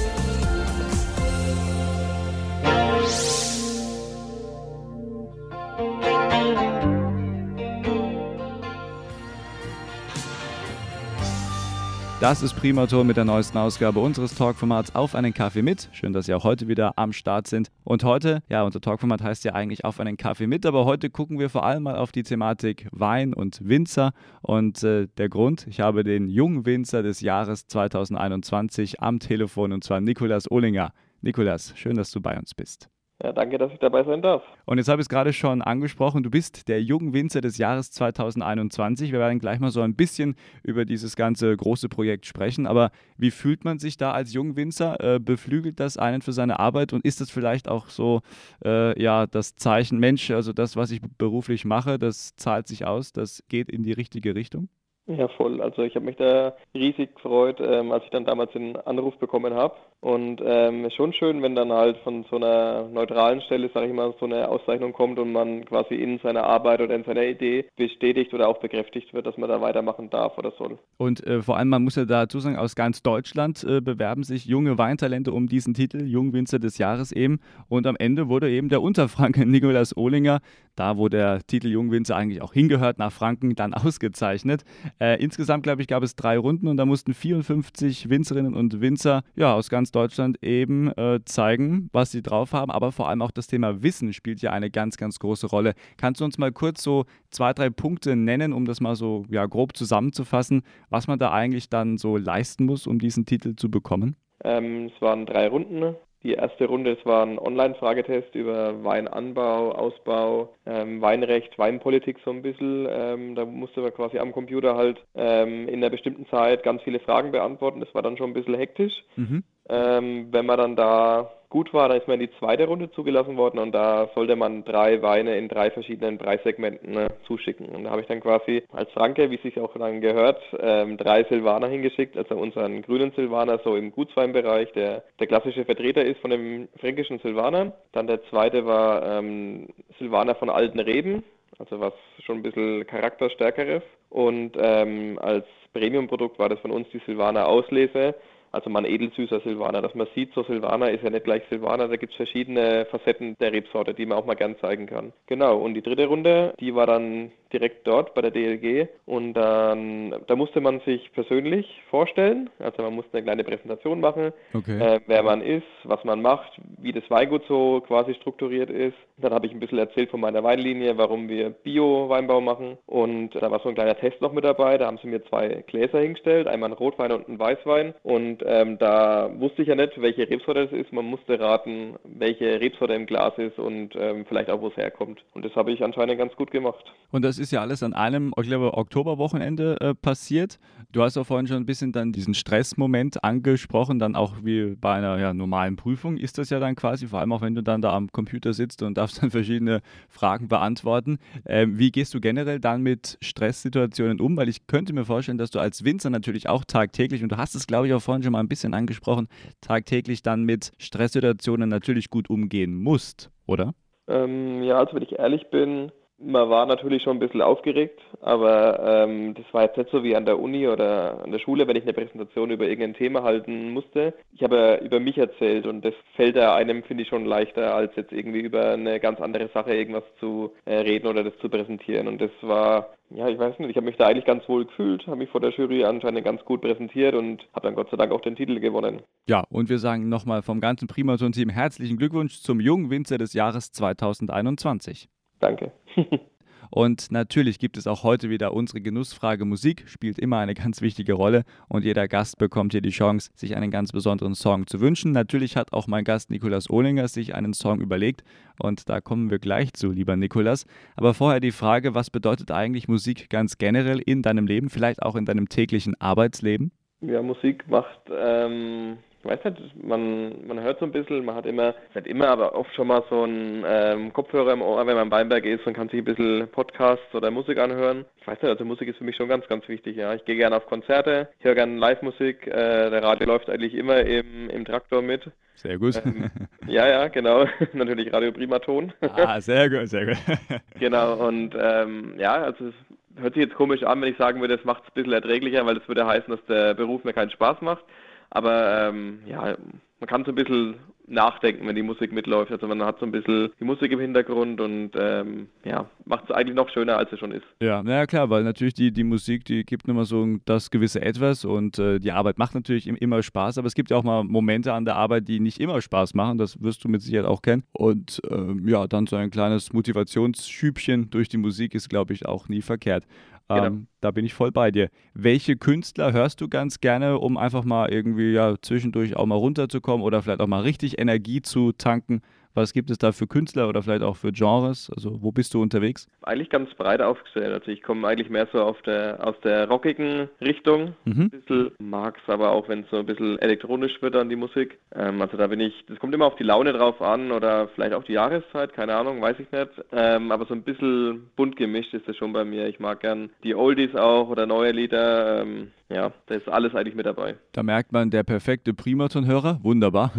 [12.21, 15.89] Das ist Primaton mit der neuesten Ausgabe unseres Talkformats Auf einen Kaffee mit.
[15.93, 17.71] Schön, dass Sie auch heute wieder am Start sind.
[17.83, 21.39] Und heute, ja, unser Talkformat heißt ja eigentlich Auf einen Kaffee mit, aber heute gucken
[21.39, 24.13] wir vor allem mal auf die Thematik Wein und Winzer.
[24.43, 29.83] Und äh, der Grund, ich habe den jungen Winzer des Jahres 2021 am Telefon und
[29.83, 30.93] zwar Nikolas Ohlinger.
[31.23, 32.91] Nikolas, schön, dass du bei uns bist.
[33.23, 34.43] Ja, danke, dass ich dabei sein darf.
[34.65, 39.13] Und jetzt habe ich es gerade schon angesprochen, du bist der Jugendwinzer des Jahres 2021.
[39.13, 42.67] Wir werden gleich mal so ein bisschen über dieses ganze große Projekt sprechen.
[42.67, 45.17] Aber wie fühlt man sich da als Jungwinzer?
[45.17, 48.21] Äh, beflügelt das einen für seine Arbeit und ist das vielleicht auch so,
[48.65, 53.13] äh, ja, das Zeichen, Mensch, also das, was ich beruflich mache, das zahlt sich aus,
[53.13, 54.69] das geht in die richtige Richtung?
[55.07, 55.61] Ja, voll.
[55.61, 59.55] Also ich habe mich da riesig gefreut, ähm, als ich dann damals den Anruf bekommen
[59.55, 59.75] habe.
[60.01, 63.93] Und ähm, ist schon schön, wenn dann halt von so einer neutralen Stelle, sage ich
[63.93, 67.67] mal, so eine Auszeichnung kommt und man quasi in seiner Arbeit oder in seiner Idee
[67.77, 70.79] bestätigt oder auch bekräftigt wird, dass man da weitermachen darf oder soll.
[70.97, 74.47] Und äh, vor allem, man muss ja dazu sagen, aus ganz Deutschland äh, bewerben sich
[74.47, 77.39] junge Weintalente um diesen Titel, Jungwinzer des Jahres eben.
[77.69, 80.41] Und am Ende wurde eben der Unterfranke Nikolaus Ohlinger,
[80.77, 84.65] da wo der Titel Jungwinzer eigentlich auch hingehört, nach Franken, dann ausgezeichnet.
[84.99, 89.25] Äh, insgesamt, glaube ich, gab es drei Runden und da mussten 54 Winzerinnen und Winzer
[89.37, 92.71] ja, aus ganz Deutschland eben äh, zeigen, was sie drauf haben.
[92.71, 95.75] Aber vor allem auch das Thema Wissen spielt ja eine ganz, ganz große Rolle.
[95.97, 99.47] Kannst du uns mal kurz so zwei, drei Punkte nennen, um das mal so ja,
[99.47, 104.17] grob zusammenzufassen, was man da eigentlich dann so leisten muss, um diesen Titel zu bekommen?
[104.45, 105.97] Ähm, es waren drei Runden.
[106.23, 112.43] Die erste Runde, es war ein Online-Fragetest über Weinanbau, Ausbau, ähm, Weinrecht, Weinpolitik so ein
[112.43, 112.87] bisschen.
[112.91, 117.01] Ähm, da musste man quasi am Computer halt ähm, in einer bestimmten Zeit ganz viele
[117.01, 117.81] Fragen beantworten.
[117.81, 118.93] Das war dann schon ein bisschen hektisch.
[119.17, 119.45] Mhm.
[119.71, 123.37] Ähm, wenn man dann da gut war, dann ist man in die zweite Runde zugelassen
[123.37, 127.69] worden und da sollte man drei Weine in drei verschiedenen Preissegmenten ne, zuschicken.
[127.69, 130.97] Und da habe ich dann quasi als Franke, wie es sich auch dann gehört, ähm,
[130.97, 136.21] drei Silvaner hingeschickt, also unseren grünen Silvaner so im Gutsweinbereich, der der klassische Vertreter ist
[136.21, 137.73] von dem fränkischen Silvaner.
[137.93, 141.25] Dann der zweite war ähm, Silvaner von alten Reben,
[141.59, 143.83] also was schon ein bisschen charakterstärkeres.
[144.09, 148.15] Und ähm, als Premium-Produkt war das von uns die Silvaner Auslese
[148.53, 149.83] also man edelsüßer Silvaner.
[149.83, 153.37] Dass man sieht, so Silvaner ist ja nicht gleich Silvaner, da gibt es verschiedene Facetten
[153.41, 155.13] der Rebsorte, die man auch mal gern zeigen kann.
[155.27, 160.15] Genau, und die dritte Runde, die war dann direkt dort bei der DLG und dann
[160.27, 164.79] da musste man sich persönlich vorstellen, also man musste eine kleine Präsentation machen, okay.
[164.79, 168.97] äh, wer man ist, was man macht, wie das Weingut so quasi strukturiert ist.
[169.17, 173.51] Dann habe ich ein bisschen erzählt von meiner Weinlinie, warum wir Bio-Weinbau machen und da
[173.51, 176.47] war so ein kleiner Test noch mit dabei, da haben sie mir zwei Gläser hingestellt,
[176.47, 180.63] einmal ein Rotwein und ein Weißwein und ähm, da wusste ich ja nicht, welche Rebsorte
[180.63, 184.69] es ist, man musste raten, welche Rebsorte im Glas ist und ähm, vielleicht auch, wo
[184.69, 185.23] es herkommt.
[185.35, 186.85] Und das habe ich anscheinend ganz gut gemacht.
[187.11, 190.59] Und das ist ja alles an einem, ich glaube, Oktoberwochenende äh, passiert.
[190.93, 194.95] Du hast auch vorhin schon ein bisschen dann diesen Stressmoment angesprochen, dann auch wie bei
[194.95, 197.83] einer ja, normalen Prüfung ist das ja dann quasi, vor allem auch wenn du dann
[197.83, 201.19] da am Computer sitzt und darfst dann verschiedene Fragen beantworten.
[201.47, 204.37] Ähm, wie gehst du generell dann mit Stresssituationen um?
[204.37, 207.55] Weil ich könnte mir vorstellen, dass du als Winzer natürlich auch tagtäglich, und du hast
[207.55, 209.29] es, glaube ich, auch vorhin schon mal ein bisschen angesprochen,
[209.61, 213.75] tagtäglich dann mit Stresssituationen natürlich gut umgehen musst, oder?
[214.09, 219.05] Ähm, ja, also wenn ich ehrlich bin, man war natürlich schon ein bisschen aufgeregt, aber
[219.05, 221.77] ähm, das war jetzt nicht so wie an der Uni oder an der Schule, wenn
[221.77, 224.15] ich eine Präsentation über irgendein Thema halten musste.
[224.33, 228.13] Ich habe über mich erzählt und das fällt einem, finde ich, schon leichter, als jetzt
[228.13, 232.07] irgendwie über eine ganz andere Sache irgendwas zu äh, reden oder das zu präsentieren.
[232.07, 235.07] Und das war, ja, ich weiß nicht, ich habe mich da eigentlich ganz wohl gefühlt,
[235.07, 238.13] habe mich vor der Jury anscheinend ganz gut präsentiert und habe dann Gott sei Dank
[238.13, 239.01] auch den Titel gewonnen.
[239.27, 243.73] Ja, und wir sagen nochmal vom ganzen Primaton-Team herzlichen Glückwunsch zum jungen Winzer des Jahres
[243.73, 245.09] 2021.
[245.41, 245.73] Danke.
[246.71, 249.45] Und natürlich gibt es auch heute wieder unsere Genussfrage.
[249.45, 253.57] Musik spielt immer eine ganz wichtige Rolle und jeder Gast bekommt hier die Chance, sich
[253.57, 255.11] einen ganz besonderen Song zu wünschen.
[255.11, 258.23] Natürlich hat auch mein Gast Nikolas Ohlinger sich einen Song überlegt
[258.61, 260.65] und da kommen wir gleich zu, lieber Nikolas.
[260.95, 265.17] Aber vorher die Frage, was bedeutet eigentlich Musik ganz generell in deinem Leben, vielleicht auch
[265.17, 266.71] in deinem täglichen Arbeitsleben?
[267.01, 271.45] Ja, Musik macht ähm, ich weiß nicht, man, man hört so ein bisschen, man hat
[271.45, 275.07] immer, nicht immer, aber oft schon mal so einen ähm, Kopfhörer im Ohr, wenn man
[275.07, 278.07] im Weinberg ist und kann sich ein bisschen Podcasts oder Musik anhören.
[278.21, 280.15] Ich weiß nicht, also Musik ist für mich schon ganz, ganz wichtig, ja.
[280.15, 283.99] Ich gehe gerne auf Konzerte, ich höre gerne Live-Musik, äh, der Radio läuft eigentlich immer
[284.01, 285.31] im, im Traktor mit.
[285.55, 286.01] Sehr gut.
[286.03, 286.31] Ähm,
[286.67, 287.45] ja, ja, genau.
[287.75, 288.95] Natürlich Radio Primaton.
[289.03, 290.17] ah, sehr gut, sehr gut.
[290.81, 292.75] genau, und ähm, ja, also es
[293.21, 295.67] hört sich jetzt komisch an, wenn ich sagen würde, das macht es ein bisschen erträglicher,
[295.67, 297.85] weil das würde heißen, dass der Beruf mir keinen Spaß macht.
[298.31, 299.57] Aber ähm, ja,
[299.99, 300.77] man kann so ein bisschen
[301.11, 302.53] nachdenken, wenn die Musik mitläuft.
[302.53, 306.31] Also man hat so ein bisschen die Musik im Hintergrund und ähm, ja, macht es
[306.31, 307.45] eigentlich noch schöner, als es schon ist.
[307.61, 311.45] Ja, naja klar, weil natürlich die, die Musik, die gibt immer so das gewisse Etwas
[311.45, 314.73] und äh, die Arbeit macht natürlich immer Spaß, aber es gibt ja auch mal Momente
[314.73, 317.65] an der Arbeit, die nicht immer Spaß machen, das wirst du mit Sicherheit auch kennen.
[317.73, 322.49] Und ähm, ja, dann so ein kleines Motivationsschübchen durch die Musik ist, glaube ich, auch
[322.49, 323.05] nie verkehrt.
[323.53, 323.67] Genau.
[323.67, 324.91] Ähm, da bin ich voll bei dir.
[325.15, 330.05] Welche Künstler hörst du ganz gerne, um einfach mal irgendwie ja zwischendurch auch mal runterzukommen
[330.05, 332.23] oder vielleicht auch mal richtig Energie zu tanken?
[332.55, 334.91] Was gibt es da für Künstler oder vielleicht auch für Genres?
[334.95, 336.09] Also wo bist du unterwegs?
[336.23, 337.53] Eigentlich ganz breit aufgestellt.
[337.53, 340.95] Also ich komme eigentlich mehr so auf der, aus der rockigen Richtung.
[341.05, 341.23] Mhm.
[341.23, 344.37] Ein bisschen mag es aber auch, wenn es so ein bisschen elektronisch wird an die
[344.37, 344.79] Musik.
[344.95, 347.95] Ähm, also da bin ich, das kommt immer auf die Laune drauf an oder vielleicht
[347.95, 349.71] auch die Jahreszeit, keine Ahnung, weiß ich nicht.
[349.93, 352.67] Ähm, aber so ein bisschen bunt gemischt ist das schon bei mir.
[352.67, 355.43] Ich mag gern die Oldies auch oder neue Lieder.
[355.43, 357.37] Ähm, ja, da ist alles eigentlich mit dabei.
[357.53, 360.13] Da merkt man, der perfekte Primaton-Hörer, wunderbar.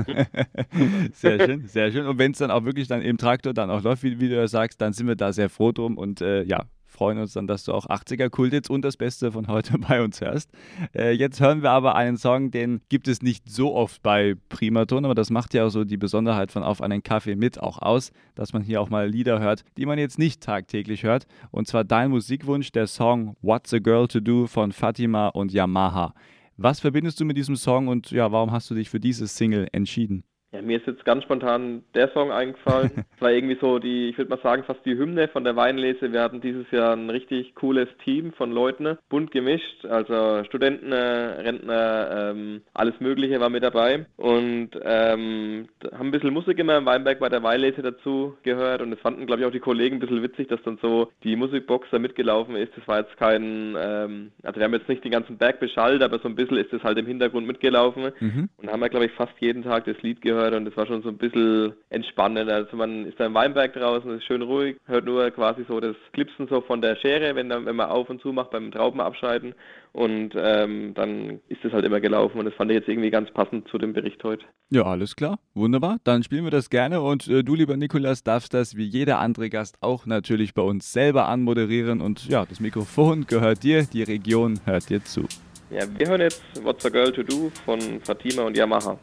[1.13, 2.05] sehr schön, sehr schön.
[2.05, 4.35] Und wenn es dann auch wirklich dann im Traktor dann auch läuft, wie, wie, du
[4.35, 7.47] ja sagst, dann sind wir da sehr froh drum und äh, ja, freuen uns dann,
[7.47, 10.51] dass du auch 80er Kult jetzt und das Beste von heute bei uns hörst.
[10.93, 15.05] Äh, jetzt hören wir aber einen Song, den gibt es nicht so oft bei Primaton,
[15.05, 18.11] aber das macht ja auch so die Besonderheit von Auf einen Kaffee mit auch aus,
[18.35, 21.25] dass man hier auch mal Lieder hört, die man jetzt nicht tagtäglich hört.
[21.49, 26.13] Und zwar dein Musikwunsch, der Song What's a Girl to Do von Fatima und Yamaha.
[26.57, 29.67] Was verbindest du mit diesem Song und ja, warum hast du dich für dieses Single
[29.71, 30.23] entschieden?
[30.53, 32.91] Ja, mir ist jetzt ganz spontan der Song eingefallen.
[33.21, 36.11] Es war irgendwie so die, ich würde mal sagen, fast die Hymne von der Weinlese.
[36.11, 42.31] Wir hatten dieses Jahr ein richtig cooles Team von Leuten, bunt gemischt, also Studenten, Rentner,
[42.31, 47.19] ähm, alles Mögliche war mit dabei und ähm, haben ein bisschen Musik immer im Weinberg
[47.19, 50.23] bei der Weinlese dazu gehört und es fanden, glaube ich, auch die Kollegen ein bisschen
[50.23, 52.75] witzig, dass dann so die Musikbox da mitgelaufen ist.
[52.75, 56.17] Das war jetzt kein, ähm, also wir haben jetzt nicht den ganzen Berg beschallt, aber
[56.17, 58.49] so ein bisschen ist das halt im Hintergrund mitgelaufen mhm.
[58.57, 60.87] und haben wir, glaube ich, fast jeden Tag das Lied gehört gehört und es war
[60.87, 62.49] schon so ein bisschen entspannend.
[62.49, 65.95] Also man ist da im Weinberg draußen, ist schön ruhig, hört nur quasi so das
[66.13, 69.53] Klipsen so von der Schere, wenn, dann, wenn man auf und zu macht beim Traubenabscheiden
[69.93, 73.29] und ähm, dann ist es halt immer gelaufen und das fand ich jetzt irgendwie ganz
[73.31, 74.43] passend zu dem Bericht heute.
[74.69, 75.97] Ja, alles klar, wunderbar.
[76.03, 79.49] Dann spielen wir das gerne und äh, du, lieber Nikolas, darfst das wie jeder andere
[79.49, 84.59] Gast auch natürlich bei uns selber anmoderieren und ja, das Mikrofon gehört dir, die Region
[84.65, 85.25] hört dir zu.
[85.69, 88.97] Ja, wir hören jetzt What's a Girl to Do von Fatima und Yamaha.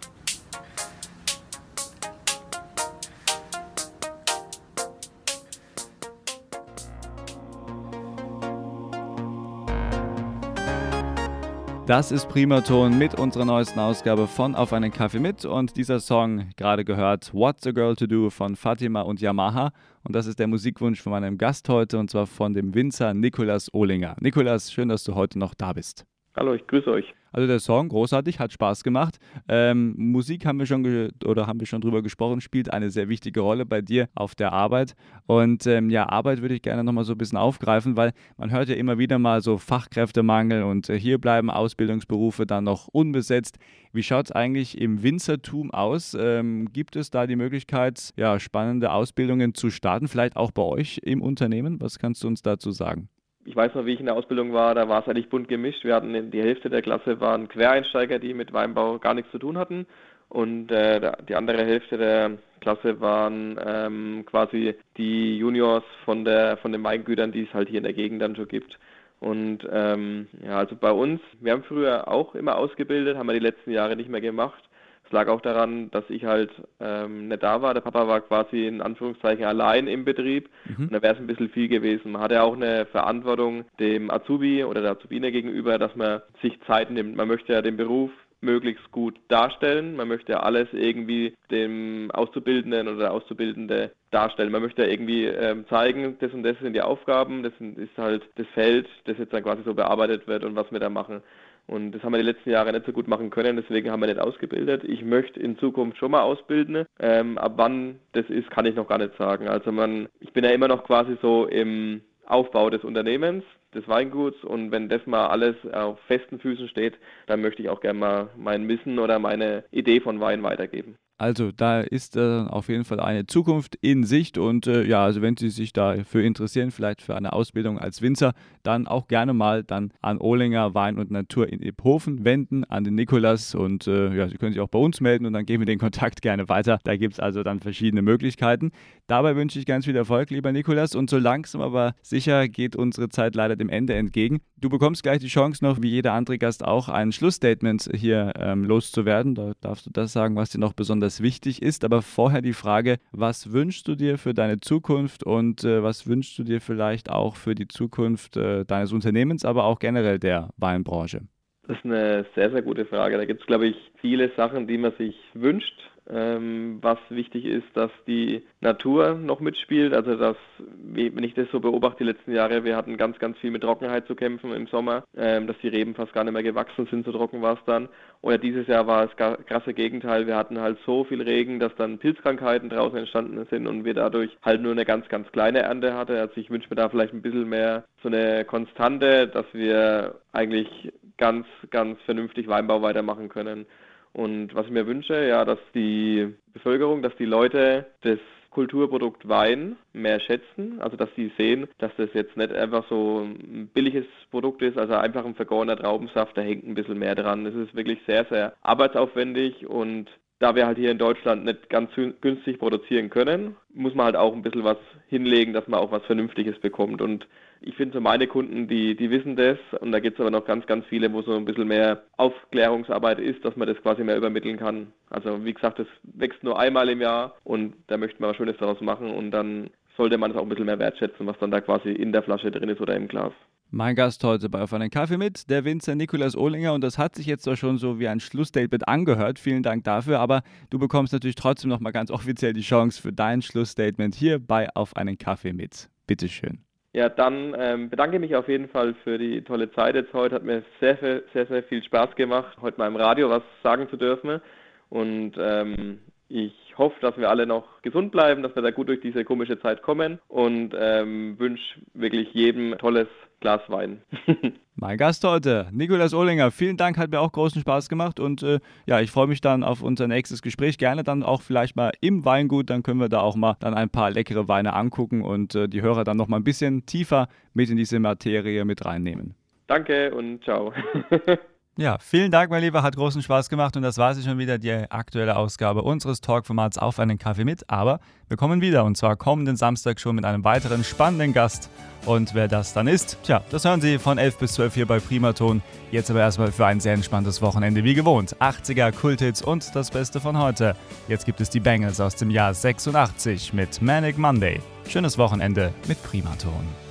[11.88, 16.50] Das ist Primaton mit unserer neuesten Ausgabe von Auf einen Kaffee mit und dieser Song
[16.58, 19.72] gerade gehört What's a Girl to Do von Fatima und Yamaha
[20.04, 23.72] und das ist der Musikwunsch von meinem Gast heute und zwar von dem Winzer Nikolas
[23.72, 24.16] Ohlinger.
[24.20, 26.04] Nikolas, schön, dass du heute noch da bist.
[26.38, 27.14] Hallo, ich grüße euch.
[27.32, 29.18] Also der Song, großartig, hat Spaß gemacht.
[29.48, 33.40] Ähm, Musik haben wir schon oder haben wir schon drüber gesprochen, spielt eine sehr wichtige
[33.40, 34.94] Rolle bei dir auf der Arbeit.
[35.26, 38.68] Und ähm, ja, Arbeit würde ich gerne nochmal so ein bisschen aufgreifen, weil man hört
[38.68, 43.58] ja immer wieder mal so Fachkräftemangel und äh, hier bleiben Ausbildungsberufe dann noch unbesetzt.
[43.92, 46.16] Wie schaut es eigentlich im Winzertum aus?
[46.16, 51.00] Ähm, gibt es da die Möglichkeit, ja, spannende Ausbildungen zu starten, vielleicht auch bei euch
[51.02, 51.80] im Unternehmen?
[51.80, 53.08] Was kannst du uns dazu sagen?
[53.48, 55.82] Ich weiß noch, wie ich in der Ausbildung war, da war es eigentlich bunt gemischt.
[55.82, 59.56] Wir hatten die Hälfte der Klasse waren Quereinsteiger, die mit Weinbau gar nichts zu tun
[59.56, 59.86] hatten.
[60.28, 66.72] Und äh, die andere Hälfte der Klasse waren ähm, quasi die Juniors von der von
[66.72, 68.78] den Weingütern, die es halt hier in der Gegend dann schon gibt.
[69.18, 73.46] Und ähm, ja, also bei uns, wir haben früher auch immer ausgebildet, haben wir die
[73.46, 74.62] letzten Jahre nicht mehr gemacht.
[75.08, 77.72] Es lag auch daran, dass ich halt ähm, nicht da war.
[77.72, 80.84] Der Papa war quasi in Anführungszeichen allein im Betrieb mhm.
[80.84, 82.12] und da wäre es ein bisschen viel gewesen.
[82.12, 86.90] Man hatte auch eine Verantwortung dem Azubi oder der Azubine gegenüber, dass man sich Zeit
[86.90, 87.16] nimmt.
[87.16, 88.10] Man möchte ja den Beruf
[88.42, 89.96] möglichst gut darstellen.
[89.96, 94.52] Man möchte ja alles irgendwie dem Auszubildenden oder der Auszubildende darstellen.
[94.52, 98.22] Man möchte ja irgendwie ähm, zeigen, das und das sind die Aufgaben, das ist halt
[98.36, 101.22] das Feld, das jetzt dann quasi so bearbeitet wird und was wir da machen.
[101.68, 104.08] Und das haben wir die letzten Jahre nicht so gut machen können, deswegen haben wir
[104.08, 104.84] nicht ausgebildet.
[104.84, 106.86] Ich möchte in Zukunft schon mal ausbilden.
[106.98, 109.48] Ähm, ab wann das ist, kann ich noch gar nicht sagen.
[109.48, 114.42] Also man, ich bin ja immer noch quasi so im Aufbau des Unternehmens, des Weinguts
[114.44, 116.94] und wenn das mal alles auf festen Füßen steht,
[117.26, 120.96] dann möchte ich auch gerne mal mein Wissen oder meine Idee von Wein weitergeben.
[121.18, 125.20] Also da ist äh, auf jeden Fall eine Zukunft in Sicht und äh, ja, also
[125.20, 129.64] wenn Sie sich dafür interessieren, vielleicht für eine Ausbildung als Winzer, dann auch gerne mal
[129.64, 134.28] dann an Ohlinger Wein und Natur in Iphofen wenden, an den Nikolas und äh, ja,
[134.28, 136.78] Sie können sich auch bei uns melden und dann geben wir den Kontakt gerne weiter.
[136.84, 138.70] Da gibt es also dann verschiedene Möglichkeiten.
[139.08, 143.08] Dabei wünsche ich ganz viel Erfolg, lieber Nikolas und so langsam aber sicher geht unsere
[143.08, 144.40] Zeit leider dem Ende entgegen.
[144.56, 148.64] Du bekommst gleich die Chance noch, wie jeder andere Gast auch, ein Schlussstatement hier ähm,
[148.64, 149.34] loszuwerden.
[149.34, 151.84] Da darfst du das sagen, was dir noch besonders wichtig ist.
[151.84, 156.38] Aber vorher die Frage, was wünschst du dir für deine Zukunft und äh, was wünschst
[156.38, 161.22] du dir vielleicht auch für die Zukunft äh, deines Unternehmens, aber auch generell der Weinbranche?
[161.66, 163.18] Das ist eine sehr, sehr gute Frage.
[163.18, 165.74] Da gibt es, glaube ich, viele Sachen, die man sich wünscht.
[166.10, 169.92] Ähm, was wichtig ist, dass die Natur noch mitspielt.
[169.92, 170.36] Also dass,
[170.78, 174.06] wenn ich das so beobachte, die letzten Jahre, wir hatten ganz, ganz viel mit Trockenheit
[174.06, 177.12] zu kämpfen im Sommer, ähm, dass die Reben fast gar nicht mehr gewachsen sind, so
[177.12, 177.88] trocken war es dann.
[178.22, 180.26] Oder dieses Jahr war es krasse Gegenteil.
[180.26, 184.36] Wir hatten halt so viel Regen, dass dann Pilzkrankheiten draußen entstanden sind und wir dadurch
[184.42, 186.12] halt nur eine ganz, ganz kleine Ernte hatten.
[186.12, 190.92] Also ich wünsche mir da vielleicht ein bisschen mehr so eine Konstante, dass wir eigentlich
[191.18, 193.66] ganz, ganz vernünftig Weinbau weitermachen können.
[194.12, 198.18] Und was ich mir wünsche, ja, dass die Bevölkerung, dass die Leute das
[198.50, 203.68] Kulturprodukt Wein mehr schätzen, also dass sie sehen, dass das jetzt nicht einfach so ein
[203.72, 207.46] billiges Produkt ist, also einfach ein vergorener Traubensaft, da hängt ein bisschen mehr dran.
[207.46, 210.06] Es ist wirklich sehr, sehr arbeitsaufwendig und
[210.40, 214.32] da wir halt hier in Deutschland nicht ganz günstig produzieren können, muss man halt auch
[214.32, 214.76] ein bisschen was
[215.08, 217.02] hinlegen, dass man auch was Vernünftiges bekommt.
[217.02, 217.26] Und
[217.60, 220.44] ich finde so meine Kunden, die, die wissen das und da gibt es aber noch
[220.44, 224.16] ganz, ganz viele, wo so ein bisschen mehr Aufklärungsarbeit ist, dass man das quasi mehr
[224.16, 224.92] übermitteln kann.
[225.10, 228.56] Also wie gesagt, das wächst nur einmal im Jahr und da möchte man was Schönes
[228.58, 231.60] daraus machen und dann sollte man es auch ein bisschen mehr wertschätzen, was dann da
[231.60, 233.32] quasi in der Flasche drin ist oder im Glas.
[233.70, 236.72] Mein Gast heute bei Auf einen Kaffee mit, der Winzer Nikolas Ohlinger.
[236.72, 239.38] Und das hat sich jetzt doch schon so wie ein Schlussstatement angehört.
[239.38, 240.20] Vielen Dank dafür.
[240.20, 244.70] Aber du bekommst natürlich trotzdem nochmal ganz offiziell die Chance für dein Schlussstatement hier bei
[244.74, 245.90] Auf einen Kaffee mit.
[246.06, 246.60] Bitteschön.
[246.94, 250.36] Ja, dann ähm, bedanke ich mich auf jeden Fall für die tolle Zeit jetzt heute.
[250.36, 253.86] Hat mir sehr, sehr, sehr, sehr viel Spaß gemacht, heute mal im Radio was sagen
[253.90, 254.40] zu dürfen.
[254.88, 255.98] Und ähm,
[256.28, 259.58] ich hoffe, dass wir alle noch gesund bleiben, dass wir da gut durch diese komische
[259.58, 263.08] Zeit kommen und ähm, wünsche wirklich jedem tolles
[263.40, 264.02] Glas Wein.
[264.74, 266.50] mein Gast heute, Nikolas Ohlinger.
[266.50, 269.64] Vielen Dank, hat mir auch großen Spaß gemacht und äh, ja, ich freue mich dann
[269.64, 270.76] auf unser nächstes Gespräch.
[270.76, 273.90] Gerne dann auch vielleicht mal im Weingut, dann können wir da auch mal dann ein
[273.90, 277.70] paar leckere Weine angucken und äh, die Hörer dann noch mal ein bisschen tiefer mit
[277.70, 279.34] in diese Materie mit reinnehmen.
[279.66, 280.72] Danke und ciao.
[281.78, 282.82] Ja, vielen Dank, mein Lieber.
[282.82, 286.76] Hat großen Spaß gemacht und das war sie schon wieder, die aktuelle Ausgabe unseres Talkformats
[286.76, 287.70] Auf einen Kaffee mit.
[287.70, 291.70] Aber wir kommen wieder und zwar kommenden Samstag schon mit einem weiteren spannenden Gast.
[292.04, 294.98] Und wer das dann ist, tja, das hören Sie von 11 bis 12 hier bei
[294.98, 295.62] Primaton.
[295.92, 298.34] Jetzt aber erstmal für ein sehr entspanntes Wochenende wie gewohnt.
[298.40, 300.74] 80er Kulthits und das Beste von heute.
[301.06, 304.60] Jetzt gibt es die Bangles aus dem Jahr 86 mit Manic Monday.
[304.88, 306.87] Schönes Wochenende mit Primaton.